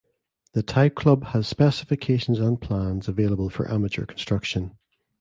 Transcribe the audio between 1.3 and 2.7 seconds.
specifications and